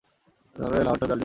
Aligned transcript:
তা 0.55 0.61
হলে 0.65 0.79
লাহোরটা 0.83 1.05
আর 1.05 1.07
জুড়ায় 1.07 1.09
না। 1.09 1.19